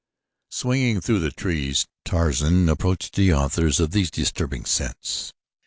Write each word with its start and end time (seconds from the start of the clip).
Swinging 0.49 0.99
through 0.99 1.19
the 1.19 1.29
trees 1.29 1.85
Tarzan 2.05 2.69
approached 2.69 3.13
the 3.13 3.31
authors 3.35 3.79
of 3.79 3.91
these 3.91 4.09
disturbing 4.09 4.65
scents. 4.65 5.31